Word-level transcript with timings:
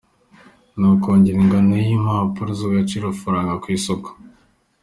Ni 0.77 0.85
ukongera 0.93 1.37
ingano 1.43 1.73
y’impapuro 1.85 2.51
z’agaciro-faranga 2.59 3.53
ku 3.61 3.67
isoko. 3.77 4.09